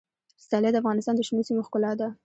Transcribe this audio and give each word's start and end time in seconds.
پسرلی 0.37 0.69
د 0.71 0.77
افغانستان 0.81 1.13
د 1.15 1.21
شنو 1.27 1.47
سیمو 1.47 1.65
ښکلا 1.67 1.91
ده. 1.99 2.07